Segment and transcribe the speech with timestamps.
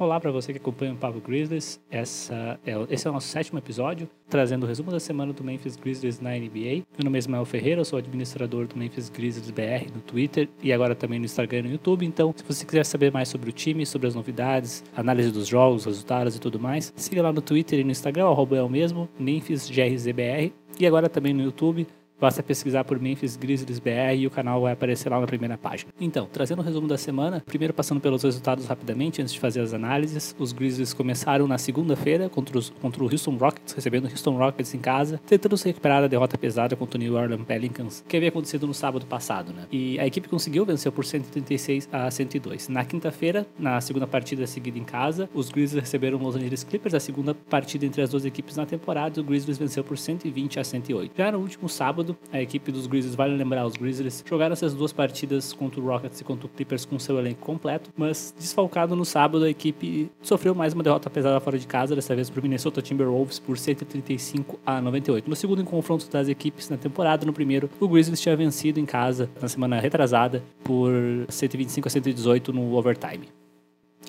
[0.00, 1.78] Olá para você que acompanha o Pablo Grizzlies.
[1.90, 5.76] Essa é, esse é o nosso sétimo episódio, trazendo o resumo da semana do Memphis
[5.76, 6.86] Grizzlies na NBA.
[6.96, 10.72] Meu nome é Ismael Ferreira, eu sou administrador do Memphis Grizzlies BR no Twitter e
[10.72, 12.06] agora também no Instagram e no YouTube.
[12.06, 15.84] Então, se você quiser saber mais sobre o time, sobre as novidades, análise dos jogos,
[15.84, 19.06] resultados e tudo mais, siga lá no Twitter e no Instagram, arroba é o mesmo,
[19.18, 20.50] MemphisGRZBR.
[20.78, 21.86] E agora também no YouTube,
[22.20, 25.90] Basta pesquisar por Memphis Grizzlies BR e o canal vai aparecer lá na primeira página.
[25.98, 29.60] Então, trazendo o um resumo da semana, primeiro passando pelos resultados rapidamente antes de fazer
[29.60, 30.34] as análises.
[30.38, 34.78] Os Grizzlies começaram na segunda-feira contra, contra, o Houston Rockets, recebendo o Houston Rockets em
[34.78, 38.66] casa, tentando se recuperar da derrota pesada contra o New Orleans Pelicans, que havia acontecido
[38.66, 39.66] no sábado passado, né?
[39.72, 42.68] E a equipe conseguiu vencer por 136 a 102.
[42.68, 46.94] Na quinta-feira, na segunda partida seguida em casa, os Grizzlies receberam os Los Angeles Clippers,
[46.94, 50.64] a segunda partida entre as duas equipes na temporada, o Grizzlies venceu por 120 a
[50.64, 51.12] 108.
[51.16, 54.92] Já no último sábado, a equipe dos Grizzlies, vale lembrar, os Grizzlies jogaram essas duas
[54.92, 59.04] partidas contra o Rockets e contra o Clippers com seu elenco completo, mas desfalcado no
[59.04, 62.42] sábado, a equipe sofreu mais uma derrota pesada fora de casa, dessa vez para o
[62.42, 65.28] Minnesota Timberwolves por 135 a 98.
[65.28, 69.30] No segundo confronto das equipes na temporada, no primeiro, o Grizzlies tinha vencido em casa
[69.40, 70.90] na semana retrasada por
[71.28, 73.39] 125 a 118 no overtime.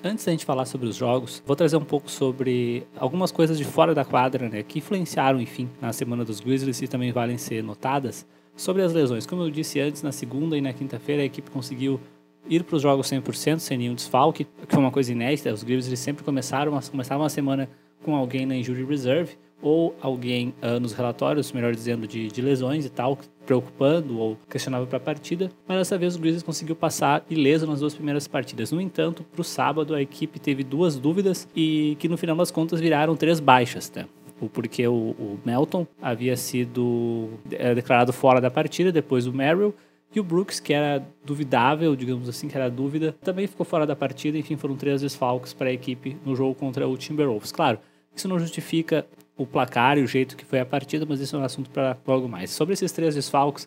[0.04, 3.64] Antes da gente falar sobre os jogos, vou trazer um pouco sobre algumas coisas de
[3.64, 7.62] fora da quadra, né, que influenciaram, enfim, na semana dos Grizzlies e também valem ser
[7.62, 8.26] notadas.
[8.56, 12.00] Sobre as lesões, como eu disse antes, na segunda e na quinta-feira a equipe conseguiu
[12.48, 15.52] ir para os jogos 100% sem nenhum desfalque, que foi uma coisa inédita.
[15.52, 17.70] Os Grizzlies sempre começaram, começavam a semana
[18.02, 22.90] com alguém na injury reserve ou alguém nos relatórios, melhor dizendo, de, de, lesões e
[22.90, 27.66] tal, preocupando ou questionável para a partida, mas dessa vez o Grizzlies conseguiu passar ileso
[27.66, 28.72] nas duas primeiras partidas.
[28.72, 32.50] No entanto, para o sábado a equipe teve duas dúvidas e que no final das
[32.50, 34.06] contas viraram três baixas, né?
[34.52, 37.30] Porque o, o Melton havia sido
[37.76, 39.72] declarado fora da partida, depois o Merrill,
[40.14, 43.96] e o Brooks, que era duvidável, digamos assim, que era dúvida, também ficou fora da
[43.96, 44.36] partida.
[44.36, 47.50] Enfim, foram três desfalques para a equipe no jogo contra o Timberwolves.
[47.50, 47.78] Claro,
[48.14, 49.06] isso não justifica
[49.36, 51.96] o placar e o jeito que foi a partida, mas isso é um assunto para
[52.06, 52.50] logo mais.
[52.50, 53.66] Sobre esses três desfalques,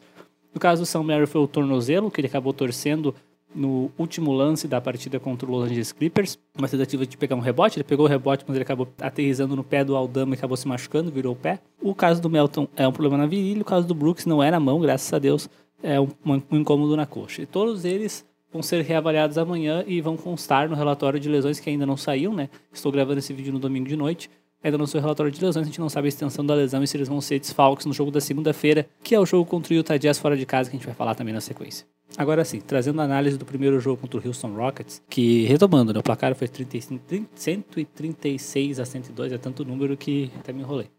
[0.54, 3.14] no caso do Sam Mary foi o tornozelo, que ele acabou torcendo
[3.54, 7.40] no último lance da partida contra o Los Angeles Clippers, uma tentativa de pegar um
[7.40, 10.58] rebote, ele pegou o rebote, mas ele acabou aterrizando no pé do Aldama e acabou
[10.58, 11.60] se machucando, virou o pé.
[11.82, 14.52] O caso do Melton é um problema na virilha, o caso do Brooks não é
[14.52, 15.50] na mão, graças a Deus,
[15.82, 17.44] é um, um incômodo na coxa.
[17.44, 21.70] E todos eles vão ser reavaliados amanhã e vão constar no relatório de lesões que
[21.70, 22.50] ainda não saiu, né?
[22.74, 24.30] Estou gravando esse vídeo no domingo de noite
[24.66, 26.88] ainda não saiu relatório de lesões, a gente não sabe a extensão da lesão e
[26.88, 29.78] se eles vão ser desfalques no jogo da segunda-feira, que é o jogo contra o
[29.78, 31.86] Utah Jazz fora de casa, que a gente vai falar também na sequência.
[32.18, 36.00] Agora sim, trazendo a análise do primeiro jogo contra o Houston Rockets, que retomando, né,
[36.00, 37.04] o placar foi 35,
[37.36, 40.90] 136 a 102, é tanto número que até me enrolei.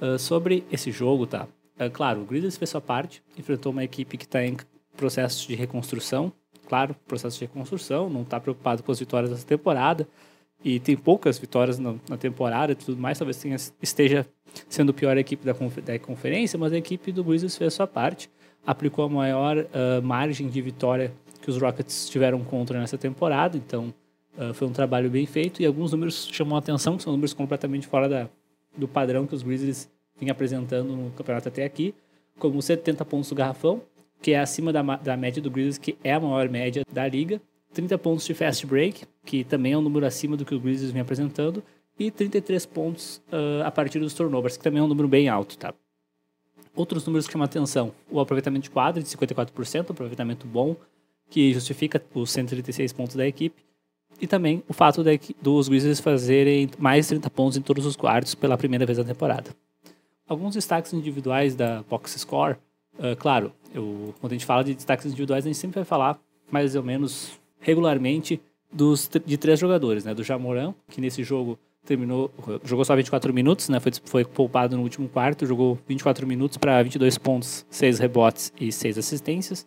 [0.00, 1.48] Uh, sobre esse jogo, tá?
[1.80, 4.56] Uh, claro, o Grizzlies fez sua parte, enfrentou uma equipe que está em
[4.96, 6.32] processo de reconstrução,
[6.68, 10.06] claro, processo de reconstrução, não está preocupado com as vitórias dessa temporada,
[10.64, 14.26] e tem poucas vitórias na, na, temporada e tudo mais, talvez tenha, esteja
[14.68, 17.86] sendo a pior equipe da, da conferência, mas a equipe do Grizzlies fez a sua
[17.86, 18.28] parte,
[18.66, 23.94] aplicou a maior uh, margem de vitória que os Rockets tiveram contra nessa temporada, então
[24.36, 27.32] uh, foi um trabalho bem feito e alguns números chamam a atenção, que são números
[27.32, 28.28] completamente fora da,
[28.76, 29.88] do padrão que os Grizzlies
[30.18, 31.94] vinham apresentando no campeonato até aqui,
[32.38, 33.82] como 70 pontos do garrafão,
[34.20, 37.40] que é acima da, da média do Grizzlies, que é a maior média da liga,
[37.72, 40.90] 30 pontos de fast break, que também é um número acima do que o Grizzlies
[40.90, 41.62] vem apresentando,
[41.98, 45.58] e 33 pontos uh, a partir dos turnovers, que também é um número bem alto,
[45.58, 45.74] tá?
[46.74, 50.76] Outros números que chamam atenção, o aproveitamento de quadra de 54%, um aproveitamento bom,
[51.28, 53.62] que justifica os 136 pontos da equipe,
[54.20, 57.96] e também o fato de, dos Grizzlies fazerem mais de 30 pontos em todos os
[57.96, 59.50] quartos pela primeira vez na temporada.
[60.28, 62.56] Alguns destaques individuais da box score,
[62.98, 66.18] uh, claro, eu, quando a gente fala de destaques individuais, a gente sempre vai falar
[66.50, 68.40] mais ou menos regularmente
[68.72, 70.14] dos, de três jogadores, né?
[70.14, 72.30] Do Jamoran, que nesse jogo terminou,
[72.64, 73.80] jogou só 24 minutos, né?
[73.80, 78.70] Foi, foi poupado no último quarto, jogou 24 minutos para 22 pontos, 6 rebotes e
[78.70, 79.66] 6 assistências,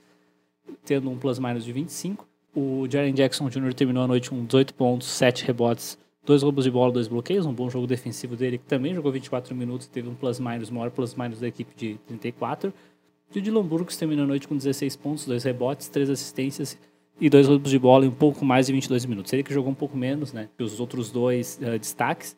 [0.85, 2.27] tendo um plus-minus de 25.
[2.55, 3.73] O Jaren Jackson Jr.
[3.73, 7.53] terminou a noite com 18 pontos, 7 rebotes, 2 roubos de bola, 2 bloqueios, um
[7.53, 11.47] bom jogo defensivo dele, que também jogou 24 minutos, teve um plus-minus, maior plus-minus da
[11.47, 12.71] equipe de 34.
[13.33, 16.77] E o Dylan Burks terminou a noite com 16 pontos, 2 rebotes, 3 assistências
[17.21, 19.31] e dois roubos de bola em um pouco mais de 22 minutos.
[19.31, 22.35] Ele que jogou um pouco menos né, que os outros dois uh, destaques.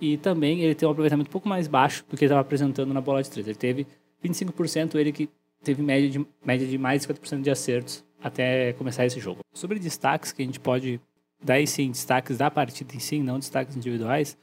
[0.00, 2.94] E também ele tem um aproveitamento um pouco mais baixo do que ele estava apresentando
[2.94, 3.46] na bola de três.
[3.46, 3.86] Ele teve
[4.24, 5.28] 25%, ele que
[5.64, 9.40] teve média de, média de mais de 50% de acertos até começar esse jogo.
[9.52, 11.00] Sobre destaques que a gente pode
[11.42, 14.38] dar sim destaques da partida em si, não destaques individuais.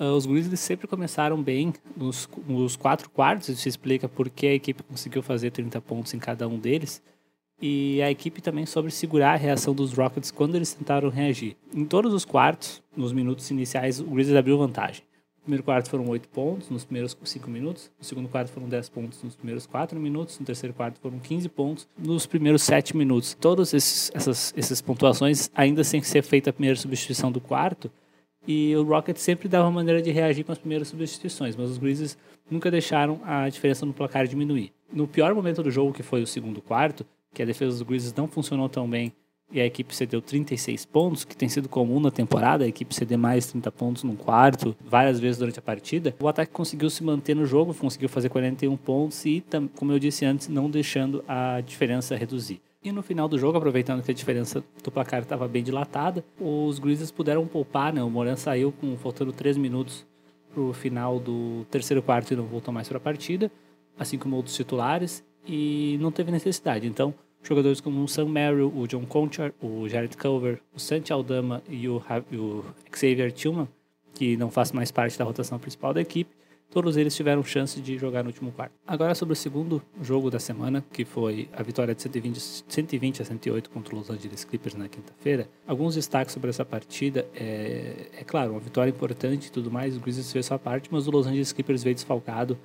[0.00, 4.54] Uh, os Grizzlies sempre começaram bem nos, nos quatro quartos, isso explica por que a
[4.54, 7.02] equipe conseguiu fazer 30 pontos em cada um deles.
[7.60, 11.56] E a equipe também soube segurar a reação dos Rockets quando eles tentaram reagir.
[11.74, 15.02] Em todos os quartos, nos minutos iniciais, o Grizzlies abriu vantagem.
[15.38, 17.90] No primeiro quarto foram 8 pontos nos primeiros 5 minutos.
[17.98, 20.38] No segundo quarto foram 10 pontos nos primeiros 4 minutos.
[20.38, 23.34] No terceiro quarto foram 15 pontos nos primeiros 7 minutos.
[23.34, 27.90] Todas essas, essas pontuações, ainda sem ser feita a primeira substituição do quarto,
[28.46, 31.78] e o Rockets sempre dava uma maneira de reagir com as primeiras substituições, mas os
[31.78, 32.16] Grizzlies
[32.50, 34.72] nunca deixaram a diferença no placar diminuir.
[34.90, 37.04] No pior momento do jogo, que foi o segundo quarto,
[37.38, 39.12] que a defesa dos Grizzlies não funcionou tão bem
[39.52, 43.16] e a equipe cedeu 36 pontos, que tem sido comum na temporada, a equipe ceder
[43.16, 46.16] mais 30 pontos num quarto, várias vezes durante a partida.
[46.20, 49.42] O ataque conseguiu se manter no jogo, conseguiu fazer 41 pontos e,
[49.76, 52.60] como eu disse antes, não deixando a diferença reduzir.
[52.82, 56.80] E no final do jogo, aproveitando que a diferença do placar estava bem dilatada, os
[56.80, 58.02] Grizzlies puderam poupar, né?
[58.02, 60.04] O Moran saiu com faltando 3 minutos
[60.52, 63.48] para o final do terceiro quarto e não voltou mais para a partida,
[63.96, 66.86] assim como outros titulares, e não teve necessidade.
[66.86, 71.62] Então, jogadores como o Sam Merrill, o John Conchar, o Jared Culver, o Santi Aldama
[71.68, 72.02] e o,
[72.32, 72.64] o
[72.94, 73.68] Xavier Tillman,
[74.14, 76.38] que não faz mais parte da rotação principal da equipe,
[76.70, 78.74] Todos eles tiveram chance de jogar no último quarto.
[78.86, 82.38] Agora sobre o segundo jogo da semana, que foi a vitória de 120,
[82.68, 85.48] 120 a 108 contra os Los Angeles Clippers na quinta-feira.
[85.66, 87.26] Alguns destaques sobre essa partida.
[87.34, 89.96] É, é claro, uma vitória importante e tudo mais.
[89.96, 92.58] O Grizzlies fez sua parte, mas o Los Angeles Clippers veio desfalcado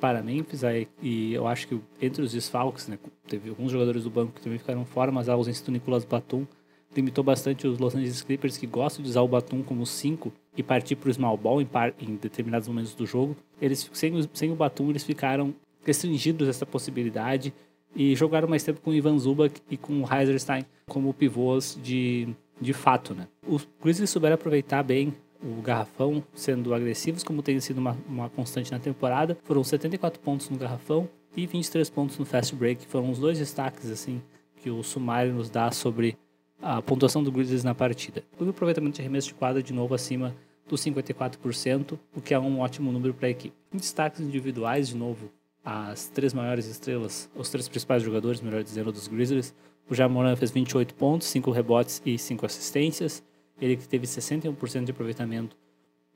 [0.00, 0.64] para Memphis.
[0.64, 2.98] Aí, e eu acho que entre os desfalques, né,
[3.28, 6.46] teve alguns jogadores do banco que também ficaram fora, mas a ausência do Nicolas Batum
[6.94, 10.62] limitou bastante os Los Angeles Clippers que gostam de usar o Batum como 5 e
[10.62, 13.36] partir para o small ball em, par, em, determinados momentos do jogo.
[13.60, 15.54] Eles sem, sem o Batum eles ficaram
[15.84, 17.54] restringidos essa possibilidade
[17.94, 22.28] e jogaram mais tempo com o Ivan Zubac e com o Heiserstein como pivôs de,
[22.60, 23.14] de fato.
[23.14, 23.26] Né?
[23.46, 28.70] Os Grizzlies souberam aproveitar bem o garrafão, sendo agressivos, como tem sido uma, uma constante
[28.70, 29.36] na temporada.
[29.44, 32.86] Foram 74 pontos no garrafão e 23 pontos no fast break.
[32.86, 34.20] Foram os dois destaques assim
[34.56, 36.16] que o sumário nos dá sobre
[36.60, 38.22] a pontuação do Grizzlies na partida.
[38.38, 40.34] O aproveitamento de arremesso de quadra de novo acima
[40.68, 43.56] dos 54%, o que é um ótimo número para a equipe.
[43.72, 45.30] Em destaques individuais, de novo,
[45.64, 49.54] as três maiores estrelas, os três principais jogadores, melhor dizendo, dos Grizzlies.
[49.88, 53.24] O Jamoran fez 28 pontos, 5 rebotes e 5 assistências.
[53.60, 55.56] Ele que teve 61% de aproveitamento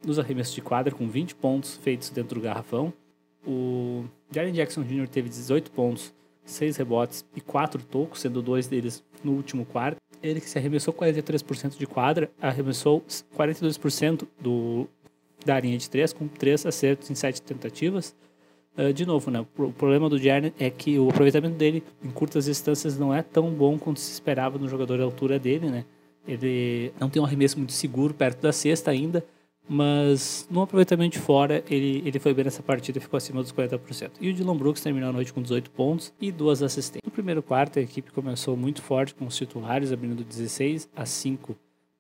[0.05, 2.93] nos arremessos de quadra, com 20 pontos feitos dentro do garrafão.
[3.47, 5.09] O Jaren Jackson Jr.
[5.09, 6.15] teve 18 pontos,
[6.45, 10.93] 6 rebotes e 4 tocos, sendo dois deles no último quarto ele que se arremessou
[10.95, 13.05] 43% de quadra, arremessou
[13.37, 14.89] 42% do,
[15.45, 18.17] da linha de 3, com 3 acertos em 7 tentativas.
[18.77, 22.47] Uh, de novo, né, o problema do Jarnett é que o aproveitamento dele em curtas
[22.47, 25.69] distâncias não é tão bom quanto se esperava no jogador da altura dele.
[25.69, 25.85] Né?
[26.27, 29.25] Ele não tem um arremesso muito seguro perto da cesta ainda,
[29.69, 34.13] mas no aproveitamento de fora, ele, ele foi bem nessa partida, ficou acima dos 40%.
[34.21, 37.03] E o Dylan Brooks terminou a noite com 18 pontos e duas assistências.
[37.05, 41.57] No primeiro quarto, a equipe começou muito forte com os titulares, abrindo 16 a 5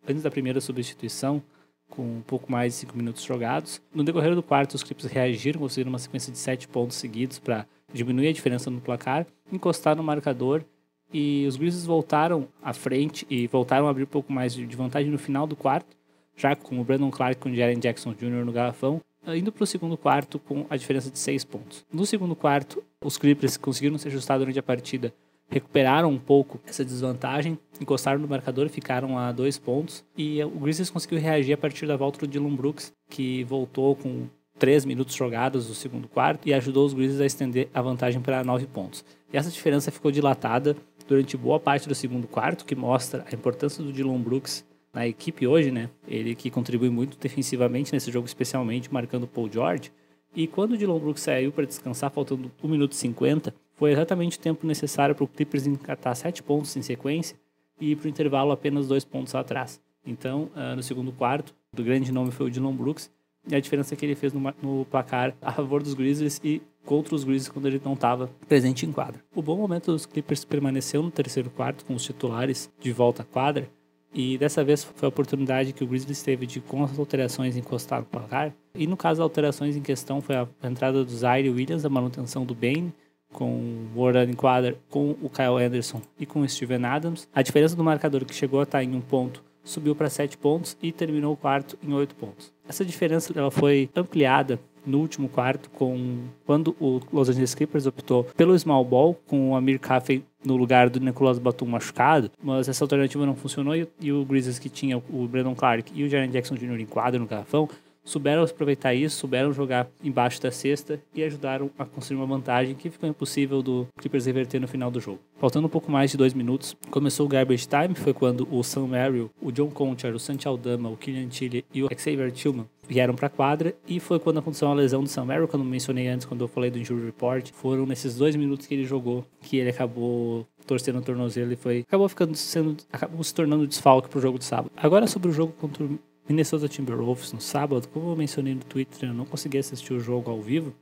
[0.06, 1.42] antes da primeira substituição,
[1.88, 3.80] com um pouco mais de 5 minutos jogados.
[3.94, 7.66] No decorrer do quarto, os Clippers reagiram, conseguiram uma sequência de 7 pontos seguidos para
[7.92, 10.64] diminuir a diferença no placar, encostar no marcador
[11.12, 15.10] e os Grizzlies voltaram à frente e voltaram a abrir um pouco mais de vantagem
[15.10, 15.96] no final do quarto
[16.36, 18.44] já com o Brandon Clark com o Jaren Jackson Jr.
[18.44, 21.84] no garrafão, indo para o segundo quarto com a diferença de seis pontos.
[21.92, 25.12] No segundo quarto, os Clippers conseguiram se ajustar durante a partida,
[25.48, 30.90] recuperaram um pouco essa desvantagem, encostaram no marcador, ficaram a dois pontos e o Grizzlies
[30.90, 34.26] conseguiu reagir a partir da volta do Dylan Brooks, que voltou com
[34.58, 38.44] três minutos jogados do segundo quarto e ajudou os Grizzlies a estender a vantagem para
[38.44, 39.04] nove pontos.
[39.32, 43.82] E essa diferença ficou dilatada durante boa parte do segundo quarto, que mostra a importância
[43.82, 45.90] do Dylan Brooks na equipe hoje, né?
[46.06, 49.92] Ele que contribui muito defensivamente nesse jogo, especialmente marcando Paul George.
[50.34, 54.38] E quando o Dylan Brooks saiu para descansar, faltando 1 minuto e 50, foi exatamente
[54.38, 57.36] o tempo necessário para o Clippers encatar 7 pontos em sequência
[57.80, 59.80] e para o intervalo apenas 2 pontos atrás.
[60.06, 63.10] Então, uh, no segundo quarto, o grande nome foi o Dylan Brooks,
[63.48, 67.14] e a diferença que ele fez no, no placar a favor dos Grizzlies e contra
[67.14, 69.20] os Grizzlies quando ele não estava presente em quadra.
[69.34, 73.24] O bom momento dos Clippers permaneceu no terceiro quarto com os titulares de volta à
[73.24, 73.68] quadra,
[74.14, 77.98] e dessa vez foi a oportunidade que o Grizzlies teve de, com as alterações, encostar
[77.98, 78.54] no placar.
[78.72, 82.46] E no caso, as alterações em questão foi a entrada do Zaire Williams, a manutenção
[82.46, 82.94] do Bane,
[83.32, 87.28] com o Warren em quadra, com o Kyle Anderson e com o Steven Adams.
[87.34, 90.76] A diferença do marcador, que chegou a estar em um ponto, subiu para sete pontos
[90.82, 92.52] e terminou o quarto em oito pontos.
[92.68, 98.24] Essa diferença ela foi ampliada no último quarto, com quando o Los Angeles Clippers optou
[98.36, 102.84] pelo small ball, com o Amir Coffey no lugar do Nicolas Batum machucado, mas essa
[102.84, 106.28] alternativa não funcionou e, e o Grizzlies que tinha o Brandon Clark e o Jaren
[106.28, 106.80] Jackson Jr.
[106.80, 107.68] em quadro no garrafão
[108.04, 112.90] souberam aproveitar isso, souberam jogar embaixo da cesta e ajudaram a construir uma vantagem que
[112.90, 115.18] ficou impossível do Clippers reverter no final do jogo.
[115.38, 118.88] Faltando um pouco mais de dois minutos, começou o garbage time, foi quando o Sam
[118.88, 123.14] Merrill, o John Conchar, o Santi Aldama, o Killian Tilly e o Xavier Tillman vieram
[123.14, 126.08] para a quadra e foi quando aconteceu a lesão do Sam Merrill, que eu mencionei
[126.08, 127.50] antes quando eu falei do injury report.
[127.52, 131.84] Foram nesses dois minutos que ele jogou que ele acabou torcendo o tornozelo e foi
[131.86, 134.70] acabou ficando sendo acabou se tornando desfalque pro jogo de sábado.
[134.76, 139.10] Agora sobre o jogo contra o Minnesota Timberwolves no sábado, como eu mencionei no Twitter,
[139.10, 140.74] eu não consegui assistir o jogo ao vivo.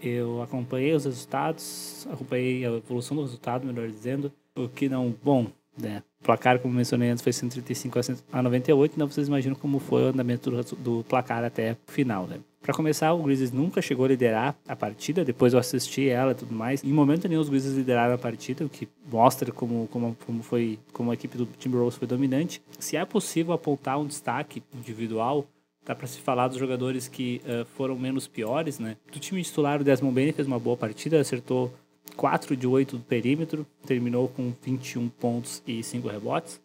[0.00, 5.46] Eu acompanhei os resultados, acompanhei a evolução do resultado, melhor dizendo, o que não, bom,
[5.76, 6.02] né?
[6.20, 7.98] O placar, como mencionei antes, foi 135
[8.32, 12.26] a 98, então vocês imaginam como foi o andamento do, do placar até o final,
[12.26, 12.40] né?
[12.62, 16.34] Para começar, o Grizzlies nunca chegou a liderar a partida, depois eu assisti ela e
[16.34, 16.84] tudo mais.
[16.84, 20.78] Em momento nenhum os Grizzlies lideraram a partida, o que mostra como, como, como, foi,
[20.92, 22.62] como a equipe do Timberwolves foi dominante.
[22.78, 25.46] Se é possível apontar um destaque individual,
[25.86, 28.96] dá para se falar dos jogadores que uh, foram menos piores, né?
[29.10, 31.72] Do time titular, o Desmond Bane fez uma boa partida, acertou
[32.14, 36.60] 4 de 8 do perímetro, terminou com 21 pontos e 5 rebotes.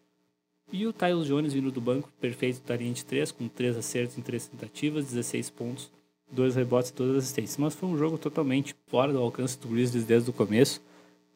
[0.72, 4.18] E o Tyus Jones vindo do banco, perfeito da linha de 3, com 3 acertos
[4.18, 5.90] em 3 tentativas, 16 pontos,
[6.32, 7.56] 2 rebotes e 2 assistências.
[7.56, 10.82] Mas foi um jogo totalmente fora do alcance do Grizzlies desde o começo.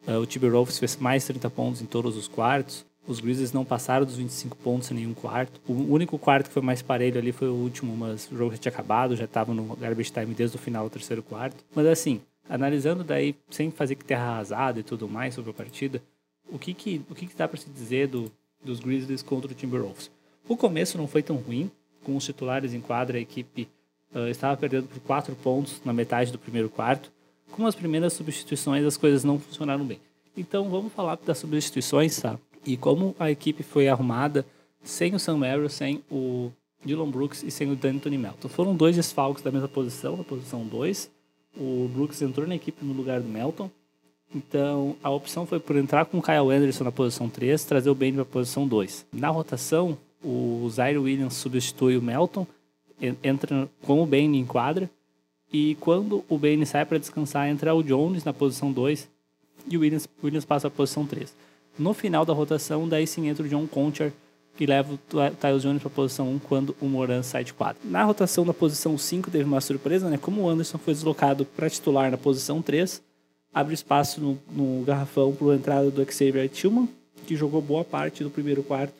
[0.07, 2.85] Uh, o Timberwolves fez mais 30 pontos em todos os quartos.
[3.07, 5.59] Os Grizzlies não passaram dos 25 pontos em nenhum quarto.
[5.67, 8.57] O único quarto que foi mais parelho ali foi o último, mas o jogo já
[8.57, 11.63] tinha acabado, já estava no garbage time desde o final do terceiro quarto.
[11.73, 16.01] Mas assim, analisando daí, sem fazer que terra arrasada e tudo mais sobre a partida,
[16.49, 18.31] o que que, o que, que dá para se dizer do,
[18.63, 20.11] dos Grizzlies contra o Timberwolves.
[20.47, 21.71] O começo não foi tão ruim,
[22.03, 23.67] com os titulares em quadra, a equipe
[24.13, 27.11] uh, estava perdendo por 4 pontos na metade do primeiro quarto.
[27.51, 29.99] Com as primeiras substituições, as coisas não funcionaram bem.
[30.35, 32.39] Então vamos falar das substituições, tá?
[32.65, 34.45] E como a equipe foi arrumada
[34.83, 36.51] sem o Sam Merrill, sem o
[36.83, 38.47] Dylan Brooks e sem o D'Anthony Melton.
[38.49, 41.11] Foram dois desfalques da mesma posição, na posição 2.
[41.57, 43.69] O Brooks entrou na equipe no lugar do Melton
[44.33, 47.95] então, a opção foi por entrar com o Kyle Anderson na posição 3, trazer o
[47.95, 49.05] Bane para a posição 2.
[49.11, 52.47] Na rotação, o Zaire Williams substitui o Melton,
[53.23, 54.89] entra com o Bane em quadra,
[55.51, 59.09] e quando o Bane sai para descansar, entra o Jones na posição 2
[59.67, 61.33] e o Williams, Williams passa a posição 3.
[61.77, 64.13] No final da rotação, daí sim entra o John Concher,
[64.55, 67.81] que leva o Tyus Jones para a posição 1 quando o Moran sai de quadra.
[67.83, 70.17] Na rotação da posição 5 teve uma surpresa, né?
[70.17, 73.01] Como o Anderson foi deslocado para titular na posição 3,
[73.53, 76.87] abre espaço no, no garrafão para a entrada do Xavier Tillman,
[77.25, 78.93] que jogou boa parte do primeiro quarto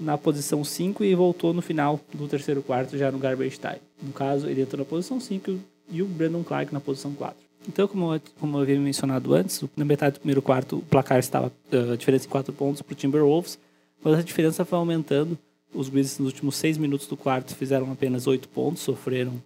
[0.00, 3.80] na posição 5 e voltou no final do terceiro quarto já no garbage time.
[4.02, 5.58] No caso, ele entrou na posição 5
[5.90, 7.36] e o Brandon Clark na posição 4.
[7.68, 11.18] Então, como eu, como eu havia mencionado antes, na metade do primeiro quarto o placar
[11.18, 13.58] estava uh, a diferença em 4 pontos para o Timberwolves,
[14.02, 15.38] mas a diferença foi aumentando.
[15.74, 19.40] Os Grizzlies nos últimos 6 minutos do quarto fizeram apenas 8 pontos, sofreram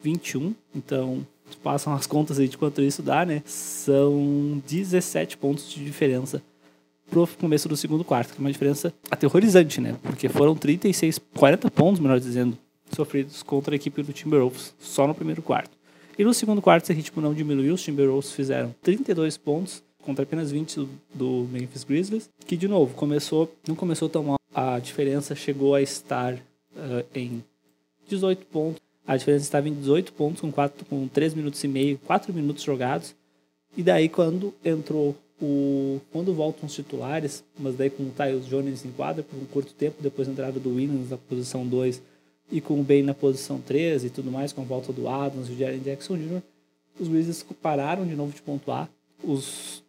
[0.00, 3.42] 21, então passam as contas aí de quanto isso dá, né?
[3.44, 6.42] São 17 pontos de diferença
[7.10, 9.96] pro começo do segundo quarto, que é uma diferença aterrorizante, né?
[10.02, 12.56] Porque foram 36, 40 pontos, melhor dizendo,
[12.94, 15.76] sofridos contra a equipe do Timberwolves só no primeiro quarto.
[16.18, 20.50] E no segundo quarto esse ritmo não diminuiu, os Timberwolves fizeram 32 pontos contra apenas
[20.50, 24.38] 20 do, Memphis Grizzlies, que de novo começou, não começou tão mal.
[24.54, 27.44] A diferença chegou a estar uh, em
[28.08, 31.98] 18 pontos a diferença estava em 18 pontos com, 4, com 3 minutos e meio,
[32.04, 33.14] 4 minutos jogados.
[33.74, 35.98] E daí quando entrou o.
[36.12, 39.72] Quando voltam os titulares, mas daí com o Tyus Jones em quadra por um curto
[39.72, 42.02] tempo, depois a entrada do Williams na posição 2
[42.52, 45.48] e com o Ben na posição 3 e tudo mais, com a volta do Adams
[45.48, 46.42] e o Jaren Jackson Jr.,
[47.00, 48.90] os Grizzlies pararam de novo de pontuar.
[49.24, 49.82] Os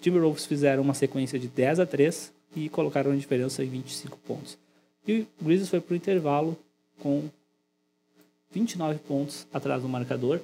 [0.00, 4.58] Timberwolves fizeram uma sequência de 10 a 3 e colocaram a diferença em 25 pontos.
[5.06, 6.56] E o Grizzlies foi para o intervalo
[6.98, 7.28] com
[8.54, 10.40] 29 pontos atrás do marcador.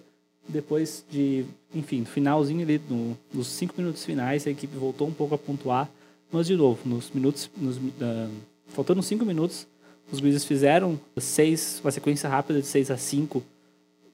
[0.48, 5.34] Depois de, enfim, finalzinho ali, no, nos 5 minutos finais, a equipe voltou um pouco
[5.34, 5.88] a pontuar.
[6.32, 8.30] Mas, de novo, nos minutos, nos, uh,
[8.68, 9.66] faltando 5 minutos,
[10.10, 13.42] os Grizzlies fizeram seis, uma sequência rápida de 6 a 5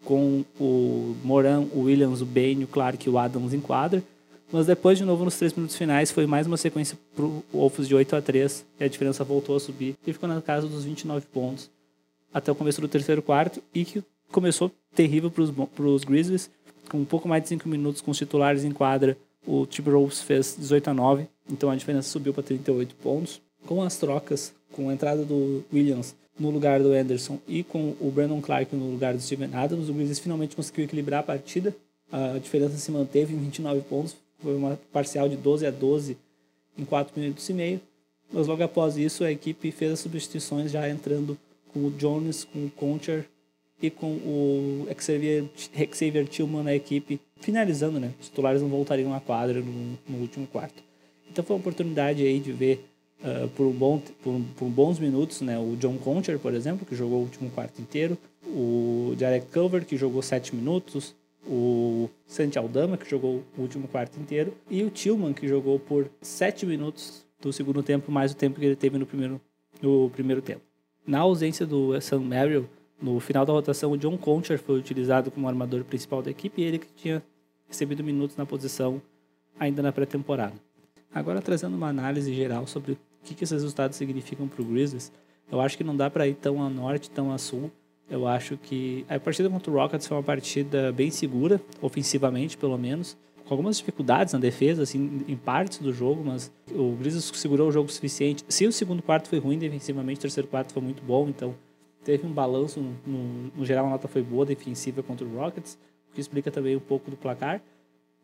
[0.05, 4.03] com o Moran, o Williams, o Bane, o Clark e o Adams em quadra.
[4.53, 7.89] Mas depois, de novo, nos três minutos finais, foi mais uma sequência para o Wolves
[7.89, 10.85] de 8 a 3 e a diferença voltou a subir e ficou na casa dos
[10.85, 11.69] 29 pontos
[12.33, 16.51] até o começo do terceiro quarto e que começou terrível para os Grizzlies,
[16.89, 19.17] com um pouco mais de 5 minutos com os titulares em quadra.
[19.47, 23.41] O Timberwolves fez 18 a 9, então a diferença subiu para 38 pontos.
[23.65, 28.11] Com as trocas, com a entrada do Williams no lugar do Anderson e com o
[28.11, 31.75] Brandon Clark no lugar do Steven Adams, o Grizzlies finalmente conseguiu equilibrar a partida.
[32.13, 36.17] A diferença se manteve em 29 pontos, foi uma parcial de 12 a 12
[36.79, 37.81] em 4 minutos e meio.
[38.33, 41.39] Mas logo após isso, a equipe fez as substituições já entrando
[41.77, 43.27] com o Jones, com o Concher
[43.83, 45.45] e com o Xavier,
[45.93, 48.15] Xavier Tillman na equipe finalizando, né?
[48.19, 50.83] Os titulares não voltariam à quadra no, no último quarto.
[51.31, 52.89] Então foi uma oportunidade aí de ver
[53.21, 55.59] uh, por, um bom, por, por, bons minutos, né?
[55.59, 58.17] O John Concher, por exemplo, que jogou o último quarto inteiro,
[58.47, 61.15] o Derek Culver, que jogou sete minutos,
[61.47, 66.09] o Santi Aldama, que jogou o último quarto inteiro, e o Tillman, que jogou por
[66.23, 69.39] sete minutos do segundo tempo, mais o tempo que ele teve no primeiro,
[69.83, 70.66] no primeiro tempo.
[71.07, 72.69] Na ausência do Sam Merrill,
[73.01, 76.65] no final da rotação, o John Concher foi utilizado como armador principal da equipe e
[76.65, 77.23] ele que tinha
[77.69, 79.01] recebido minutos na posição
[79.59, 80.55] ainda na pré-temporada.
[81.15, 85.13] Agora, trazendo uma análise geral sobre o que, esses resultados significam para o Grizzlies,
[85.51, 87.71] eu acho que não dá para ir tão a norte, tão a sul.
[88.11, 92.77] Eu acho que a partida contra o Rockets foi uma partida bem segura, ofensivamente pelo
[92.77, 97.69] menos, com algumas dificuldades na defesa, assim, em partes do jogo, mas o Grizzlies segurou
[97.69, 98.45] o jogo suficiente.
[98.49, 101.55] Se o segundo quarto foi ruim defensivamente, o terceiro quarto foi muito bom, então
[102.05, 105.79] teve um balanço, no, no, geral a nota foi boa defensiva contra o Rockets,
[106.11, 107.63] o que explica também um pouco do placar.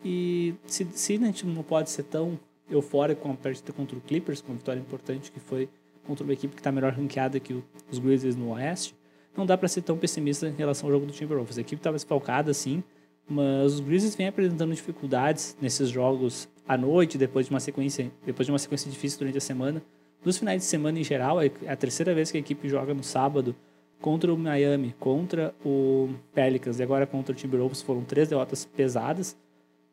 [0.04, 2.38] E se, se a gente não pode ser tão
[2.68, 5.68] eufórico com a partida contra o Clippers, com uma vitória importante que foi
[6.04, 8.94] contra uma equipe que está melhor ranqueada que os Grizzlies no Oeste,
[9.36, 11.58] não dá para ser tão pessimista em relação ao jogo do Timberwolves.
[11.58, 12.82] A equipe estava desfalcada, sim,
[13.28, 18.46] mas os Grizzlies vêm apresentando dificuldades nesses jogos à noite, depois de uma sequência, depois
[18.46, 19.82] de uma sequência difícil durante a semana.
[20.24, 23.02] Nos finais de semana em geral, é a terceira vez que a equipe joga no
[23.02, 23.54] sábado
[24.00, 29.36] contra o Miami, contra o Pelicans e agora contra o Timberwolves foram três derrotas pesadas.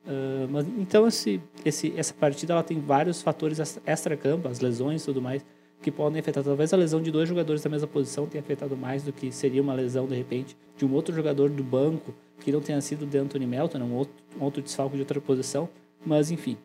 [0.06, 5.06] Uh, mas, então esse, esse, essa partida ela tem vários fatores extra-campo, as lesões e
[5.06, 5.46] tudo mais,
[5.82, 6.44] que podem afetar.
[6.44, 9.62] Talvez a lesão de dois jogadores da mesma posição tenha afetado mais do que seria
[9.62, 13.18] uma lesão, de repente, de um outro jogador do banco que não tenha sido de
[13.18, 15.70] Anthony Melton, outro, um outro desfalco de outra posição.
[16.06, 16.58] Mas, enfim,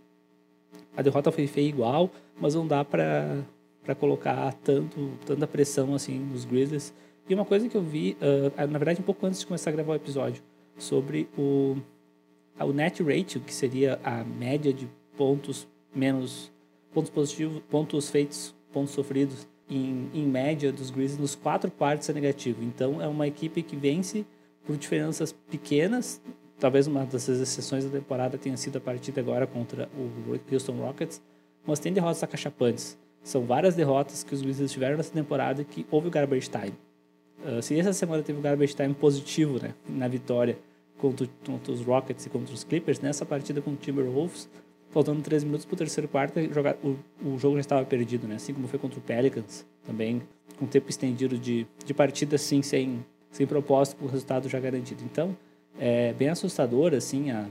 [0.96, 3.44] a derrota foi feia igual, mas não dá para
[3.98, 6.94] colocar tanto, tanta pressão assim nos Grizzlies
[7.28, 9.72] e uma coisa que eu vi, uh, na verdade, um pouco antes de começar a
[9.72, 10.42] gravar o episódio,
[10.76, 11.76] sobre o,
[12.60, 16.52] o net ratio, que seria a média de pontos menos
[16.92, 22.12] pontos positivos, pontos feitos, pontos sofridos em, em média dos Grizzlies nos quatro quartos é
[22.12, 22.62] negativo.
[22.62, 24.26] Então é uma equipe que vence
[24.66, 26.20] por diferenças pequenas.
[26.58, 31.20] Talvez uma dessas exceções da temporada tenha sido a partida agora contra o Houston Rockets,
[31.66, 32.96] mas tem derrotas acachapantes.
[33.22, 36.74] São várias derrotas que os Grizzlies tiveram nessa temporada que houve o garbage time.
[37.44, 40.58] Uh, se essa semana teve um garbage time positivo né, na vitória
[40.98, 44.48] contra, contra, os Rockets e contra os Clippers, nessa partida com o Timberwolves,
[44.90, 46.38] faltando 3 minutos para o terceiro quarto,
[46.82, 48.36] o, o jogo já estava perdido, né?
[48.36, 50.22] assim como foi contra o Pelicans, também
[50.58, 55.04] com tempo estendido de, de partida assim, sem, sem propósito, com o resultado já garantido.
[55.04, 55.36] Então,
[55.78, 57.46] é bem assustador assim, a,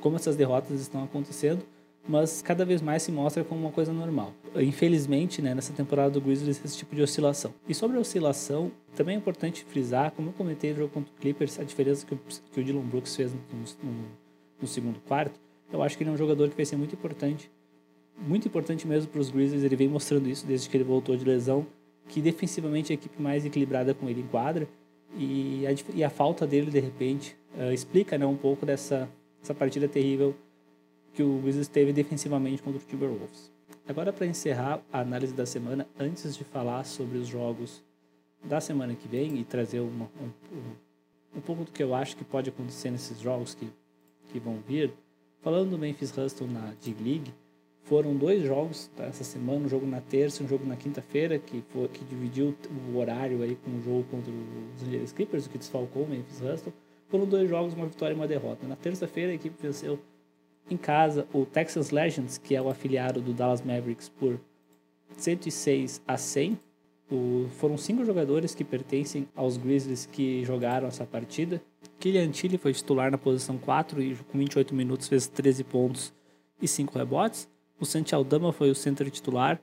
[0.00, 1.64] como essas derrotas estão acontecendo
[2.06, 4.32] mas cada vez mais se mostra como uma coisa normal.
[4.56, 7.54] Infelizmente, né, nessa temporada do Grizzlies, esse tipo de oscilação.
[7.68, 11.20] E sobre a oscilação, também é importante frisar, como eu comentei no jogo contra o
[11.20, 12.20] Clippers, a diferença que o,
[12.52, 13.40] que o Dylan Brooks fez no,
[13.82, 13.94] no,
[14.60, 15.38] no, segundo quarto,
[15.72, 17.50] eu acho que ele é um jogador que vai ser muito importante,
[18.18, 21.24] muito importante mesmo para os Grizzlies, ele vem mostrando isso desde que ele voltou de
[21.24, 21.66] lesão,
[22.08, 24.68] que defensivamente é a equipe mais equilibrada com ele em quadra,
[25.16, 29.08] e a, e a falta dele, de repente, uh, explica né, um pouco dessa,
[29.58, 30.34] partida terrível
[31.12, 33.52] que o Wizards teve defensivamente contra o Timberwolves.
[33.86, 37.82] Agora, para encerrar a análise da semana, antes de falar sobre os jogos
[38.44, 42.24] da semana que vem e trazer uma, um, um, pouco do que eu acho que
[42.24, 43.68] pode acontecer nesses jogos que,
[44.28, 44.92] que vão vir,
[45.42, 47.32] falando do Memphis Hustle na D-League,
[47.84, 51.38] foram dois jogos tá, essa semana, um jogo na terça e um jogo na quinta-feira,
[51.38, 52.54] que, que dividiu
[52.92, 56.40] o horário aí com o jogo contra os Angeles Clippers, o que desfalcou o Memphis
[56.40, 56.72] Hustle.
[57.08, 58.66] Foram dois jogos, uma vitória e uma derrota.
[58.66, 59.98] Na terça-feira, a equipe venceu
[60.70, 64.40] em casa, o Texas Legends, que é o afiliado do Dallas Mavericks, por
[65.16, 66.58] 106 a 100.
[67.10, 71.60] O, foram cinco jogadores que pertencem aos Grizzlies que jogaram essa partida.
[71.98, 76.14] Kylian Tilly foi titular na posição 4 e com 28 minutos fez 13 pontos
[76.60, 77.48] e 5 rebotes.
[77.82, 79.60] O Santi Aldama foi o center titular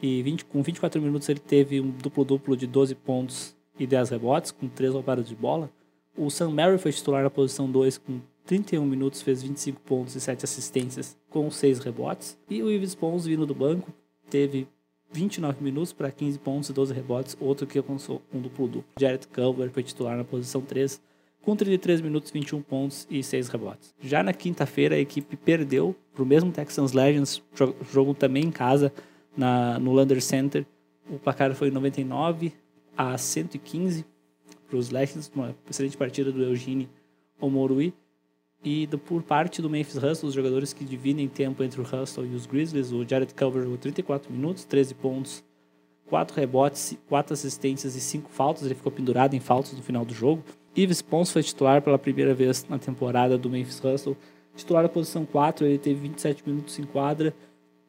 [0.00, 4.52] e 20, com 24 minutos ele teve um duplo-duplo de 12 pontos e 10 rebotes,
[4.52, 5.68] com 3 roubadas de bola.
[6.16, 10.20] O Sam Mary foi titular na posição 2 com 31 minutos, fez 25 pontos e
[10.20, 12.38] 7 assistências com 6 rebotes.
[12.48, 13.92] E o Ives Pons, vindo do banco,
[14.30, 14.68] teve
[15.10, 18.84] 29 minutos para 15 pontos e 12 rebotes, outro que alcançou um duplo-duplo.
[19.00, 21.00] Jared Culver foi titular na posição 3,
[21.48, 23.94] com 33 minutos, 21 pontos e 6 rebotes.
[24.02, 27.42] Já na quinta-feira, a equipe perdeu para o mesmo Texans Legends,
[27.90, 28.92] jogo também em casa,
[29.34, 30.66] na, no Lander Center.
[31.08, 32.52] O placar foi 99
[32.94, 34.04] a 115
[34.68, 36.86] para os Legends, uma excelente partida do Eugene
[37.40, 37.94] Omorui.
[38.62, 42.26] E do, por parte do Memphis Hustle, os jogadores que dividem tempo entre o Hustle
[42.26, 45.42] e os Grizzlies, o Jared Culver jogou 34 minutos, 13 pontos,
[46.10, 48.64] 4 rebotes, 4 assistências e 5 faltas.
[48.64, 50.44] Ele ficou pendurado em faltas no final do jogo.
[50.78, 54.16] Yves Pons foi titular pela primeira vez na temporada do Memphis Hustle.
[54.54, 57.34] Titular na posição 4, ele teve 27 minutos em quadra,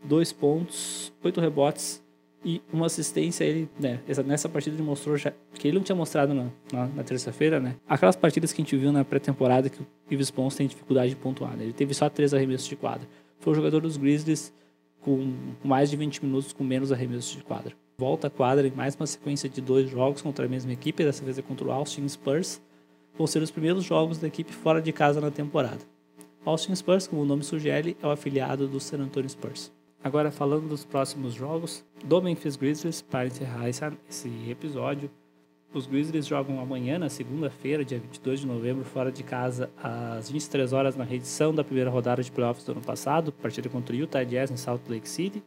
[0.03, 2.01] 2 pontos, 8 rebotes
[2.43, 3.43] e uma assistência.
[3.43, 7.03] Ele, né, nessa partida ele mostrou já, que ele não tinha mostrado na, na, na
[7.03, 7.75] terça-feira, né?
[7.87, 11.15] Aquelas partidas que a gente viu na pré-temporada que o Yves Pons tem dificuldade de
[11.15, 11.65] pontuar, né?
[11.65, 13.07] Ele teve só 3 arremessos de quadra.
[13.39, 14.51] Foi o jogador dos Grizzlies
[15.01, 15.31] com
[15.63, 17.73] mais de 20 minutos com menos arremessos de quadra.
[17.99, 21.23] Volta à quadra em mais uma sequência de dois jogos contra a mesma equipe, dessa
[21.23, 22.59] vez é contra o Austin Spurs
[23.19, 25.79] vão ser os primeiros jogos da equipe fora de casa na temporada.
[26.45, 29.73] Austin Spurs, como o nome sugere, é o afiliado do San Antonio Spurs.
[30.01, 35.11] Agora falando dos próximos jogos do Memphis Grizzlies, para encerrar esse episódio,
[35.73, 40.71] os Grizzlies jogam amanhã, na segunda-feira, dia 22 de novembro, fora de casa, às 23
[40.71, 44.23] horas, na reedição da primeira rodada de playoffs do ano passado, partida contra o Utah
[44.23, 45.43] Jazz em Salt Lake City.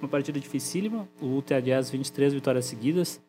[0.00, 3.20] Uma partida dificílima, o Utah Jazz 23 vitórias seguidas,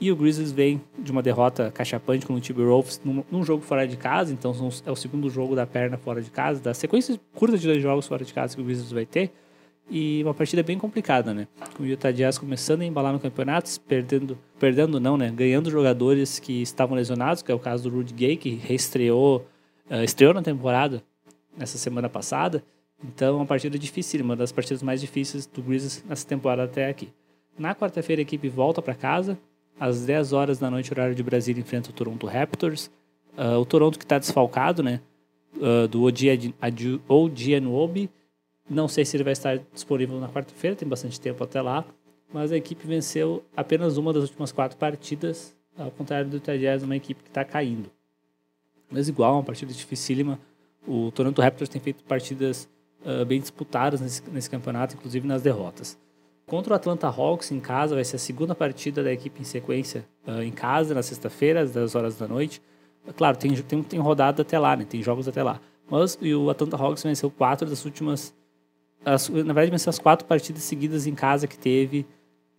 [0.00, 3.86] e o Grizzlies vem de uma derrota cachapante com o Timberwolves num, num jogo fora
[3.86, 4.52] de casa, então
[4.86, 8.06] é o segundo jogo da perna fora de casa, da sequência curta de dois jogos
[8.06, 9.30] fora de casa que o Grizzlies vai ter.
[9.90, 11.48] E uma partida bem complicada, né?
[11.76, 15.32] Com o Utah Jazz começando a embalar no campeonato, perdendo, perdendo não, né?
[15.34, 19.44] Ganhando jogadores que estavam lesionados, que é o caso do Rudy Gay, que reestreou,
[19.90, 21.02] uh, estreou na temporada
[21.58, 22.62] nessa semana passada.
[23.02, 27.08] Então, uma partida difícil, uma das partidas mais difíceis do Grizzlies nessa temporada até aqui.
[27.58, 29.36] Na quarta-feira, a equipe volta para casa,
[29.80, 32.90] às 10 horas da noite, horário de Brasília, enfrenta o Toronto Raptors.
[33.32, 35.00] Uh, o Toronto que está desfalcado, né?
[35.56, 38.10] Uh, do Odi Anuobi.
[38.68, 41.84] Não sei se ele vai estar disponível na quarta-feira, tem bastante tempo até lá.
[42.32, 46.94] Mas a equipe venceu apenas uma das últimas quatro partidas, ao contrário do Jazz, uma
[46.94, 47.90] equipe que está caindo.
[48.90, 50.38] Mas igual, uma partida dificílima.
[50.86, 52.68] O Toronto Raptors tem feito partidas
[53.04, 55.98] uh, bem disputadas nesse, nesse campeonato, inclusive nas derrotas.
[56.50, 60.04] Contra o Atlanta Hawks em casa, vai ser a segunda partida da equipe em sequência
[60.26, 62.60] uh, em casa, na sexta-feira, às 10 horas da noite.
[63.16, 64.84] Claro, tem, tem, tem rodada até lá, né?
[64.84, 65.60] tem jogos até lá.
[65.88, 68.34] Mas e o Atlanta Hawks venceu quatro das últimas.
[69.04, 72.04] As, na verdade, venceu as quatro partidas seguidas em casa que teve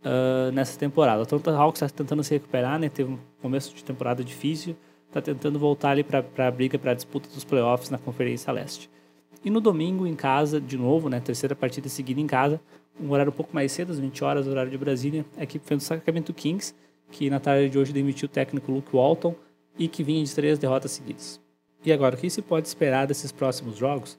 [0.05, 1.19] uh, nessa temporada.
[1.19, 2.87] O Atlanta Hawks está tentando se recuperar, né?
[2.87, 4.73] teve um começo de temporada difícil,
[5.09, 8.89] está tentando voltar ali para a briga, para a disputa dos playoffs na Conferência Leste.
[9.43, 11.19] E no domingo, em casa, de novo, né?
[11.19, 12.61] terceira partida seguida em casa,
[12.99, 15.77] um horário um pouco mais cedo, às 20 horas, horário de Brasília, a equipe foi
[15.77, 16.73] do Sacramento Kings,
[17.11, 19.35] que na tarde de hoje demitiu o técnico Luke Walton
[19.77, 21.39] e que vinha de três derrotas seguidas.
[21.83, 24.17] E agora, o que se pode esperar desses próximos jogos?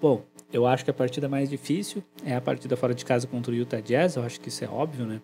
[0.00, 3.52] Bom, eu acho que a partida mais difícil é a partida fora de casa contra
[3.52, 5.20] o Utah Jazz, eu acho que isso é óbvio, né?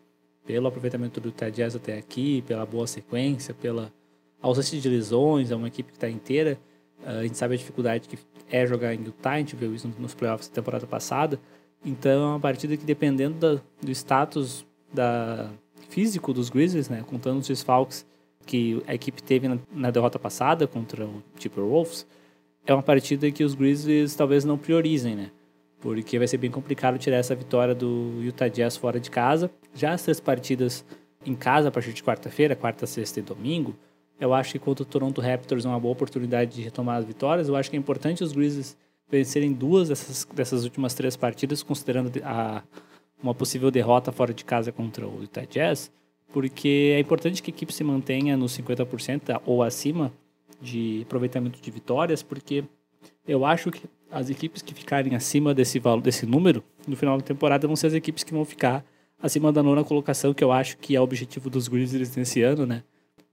[0.46, 3.92] Pelo aproveitamento do Utah Jazz até aqui, pela boa sequência, pela
[4.40, 6.58] ausência de lesões, é uma equipe que está inteira.
[7.04, 8.18] a gente sabe a dificuldade que
[8.50, 11.38] é jogar em Utah, a gente viu isso nos playoffs da temporada passada.
[11.84, 15.50] Então é uma partida que dependendo da, do status da
[15.88, 18.06] físico dos Grizzlies, né, contando os desfalques
[18.46, 22.06] que a equipe teve na, na derrota passada contra o Timberwolves,
[22.66, 25.30] é uma partida que os Grizzlies talvez não priorizem, né?
[25.80, 29.50] Porque vai ser bem complicado tirar essa vitória do Utah Jazz fora de casa.
[29.74, 30.84] Já as três partidas
[31.24, 33.74] em casa a partir de quarta-feira, quarta, sexta e domingo,
[34.20, 37.48] eu acho que contra o Toronto Raptors é uma boa oportunidade de retomar as vitórias.
[37.48, 38.76] Eu acho que é importante os Grizzlies
[39.10, 42.62] vencerem duas dessas, dessas últimas três partidas, considerando a,
[43.22, 45.90] uma possível derrota fora de casa contra o Utah Jazz,
[46.32, 50.12] porque é importante que a equipe se mantenha nos 50% ou acima
[50.60, 52.64] de aproveitamento de vitórias, porque
[53.26, 57.24] eu acho que as equipes que ficarem acima desse, valor, desse número no final da
[57.24, 58.84] temporada vão ser as equipes que vão ficar
[59.22, 62.66] acima da nona colocação, que eu acho que é o objetivo dos Grizzlies nesse ano,
[62.66, 62.82] né?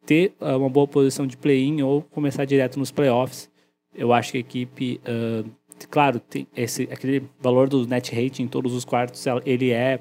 [0.05, 3.49] Ter uh, uma boa posição de play-in ou começar direto nos playoffs.
[3.93, 5.49] Eu acho que a equipe uh,
[5.85, 9.99] claro, tem esse, aquele valor do net rating em todos os quartos, ele é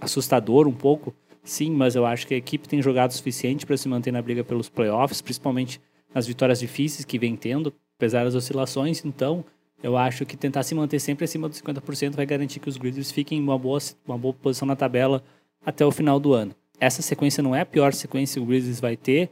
[0.00, 3.76] assustador um pouco, sim, mas eu acho que a equipe tem jogado o suficiente para
[3.76, 5.80] se manter na briga pelos playoffs, principalmente
[6.14, 9.04] nas vitórias difíceis que vem tendo, apesar das oscilações.
[9.04, 9.44] Então,
[9.82, 13.10] eu acho que tentar se manter sempre acima dos 50% vai garantir que os Grizzlies
[13.10, 15.22] fiquem em uma boa, uma boa posição na tabela
[15.64, 16.54] até o final do ano.
[16.78, 19.30] Essa sequência não é a pior sequência que o Grizzlies vai ter.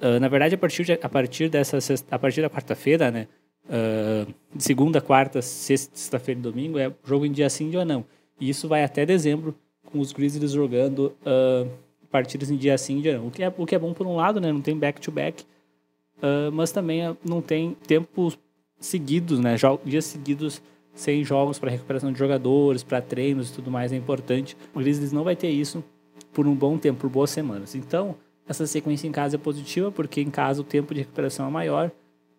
[0.00, 1.78] Uh, na verdade, a partir, de, a partir dessa
[2.10, 3.28] a partir da quarta-feira, né,
[3.70, 8.04] uh, segunda, quarta, sexta, sexta-feira e domingo, é jogo em dia sim, dia não.
[8.40, 9.54] E isso vai até dezembro,
[9.84, 11.70] com os Grizzlies jogando uh,
[12.10, 13.28] partidas em dia sim, dia não.
[13.28, 14.52] O que, é, o que é bom por um lado, né?
[14.52, 18.38] Não tem back-to-back, -back, uh, mas também não tem tempos
[18.78, 19.56] seguidos, né?
[19.84, 20.60] Dias seguidos
[20.92, 24.56] sem jogos para recuperação de jogadores, para treinos e tudo mais é importante.
[24.74, 25.84] O Grizzlies não vai ter isso
[26.32, 27.74] por um bom tempo, por boas semanas.
[27.74, 28.16] Então,
[28.48, 31.90] essa sequência em casa é positiva, porque em casa o tempo de recuperação é maior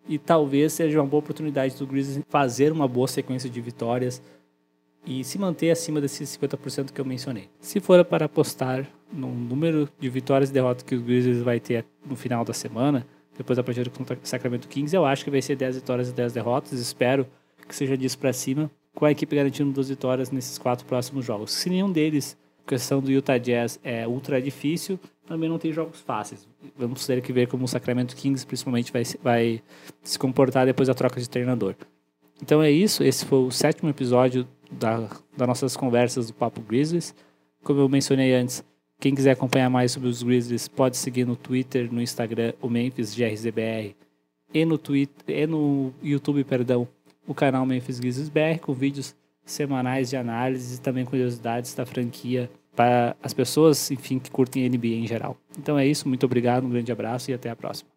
[0.08, 4.22] e talvez seja uma boa oportunidade do Grizzlies fazer uma boa sequência de vitórias
[5.06, 7.48] e se manter acima desses 50% que eu mencionei.
[7.60, 11.84] Se for para apostar no número de vitórias e derrotas que o Grizzlies vai ter
[12.04, 14.94] no final da semana, depois da partida contra o Sacramento Kings.
[14.94, 16.72] Eu acho que vai ser 10 vitórias e 10 derrotas.
[16.72, 17.26] Espero
[17.66, 21.52] que seja disso para cima, com a equipe garantindo duas vitórias nesses quatro próximos jogos.
[21.52, 22.36] Se nenhum deles,
[22.66, 26.46] questão do Utah Jazz, é ultra difícil, também não tem jogos fáceis.
[26.76, 29.62] Vamos ter que ver como o Sacramento Kings, principalmente, vai, vai
[30.02, 31.74] se comportar depois da troca de treinador.
[32.42, 37.14] Então é isso, esse foi o sétimo episódio da, das nossas conversas do Papo Grizzlies.
[37.62, 38.64] Como eu mencionei antes,
[38.98, 43.14] quem quiser acompanhar mais sobre os Grizzlies pode seguir no Twitter, no Instagram, o Memphis
[43.14, 43.94] GRZBR
[44.52, 46.86] e no Twitter e no YouTube, perdão,
[47.26, 52.50] o canal Memphis Grizzlies BR com vídeos semanais de análise e também curiosidades da franquia
[52.74, 55.36] para as pessoas, enfim, que curtem NBA em geral.
[55.58, 57.91] Então é isso, muito obrigado, um grande abraço e até a próxima.